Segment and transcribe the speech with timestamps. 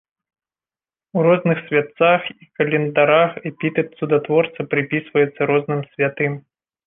[1.19, 6.33] У розных святцах і календарах эпітэт цудатворца прыпісваецца розным святым.